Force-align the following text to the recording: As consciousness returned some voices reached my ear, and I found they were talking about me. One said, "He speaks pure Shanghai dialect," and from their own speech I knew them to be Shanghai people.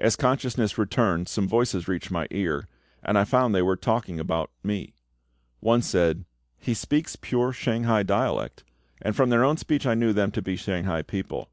As 0.00 0.16
consciousness 0.16 0.76
returned 0.78 1.28
some 1.28 1.46
voices 1.46 1.86
reached 1.86 2.10
my 2.10 2.26
ear, 2.32 2.66
and 3.04 3.16
I 3.16 3.22
found 3.22 3.54
they 3.54 3.62
were 3.62 3.76
talking 3.76 4.18
about 4.18 4.50
me. 4.64 4.94
One 5.60 5.80
said, 5.80 6.24
"He 6.58 6.74
speaks 6.74 7.14
pure 7.14 7.52
Shanghai 7.52 8.02
dialect," 8.02 8.64
and 9.00 9.14
from 9.14 9.30
their 9.30 9.44
own 9.44 9.56
speech 9.56 9.86
I 9.86 9.94
knew 9.94 10.12
them 10.12 10.32
to 10.32 10.42
be 10.42 10.56
Shanghai 10.56 11.02
people. 11.02 11.50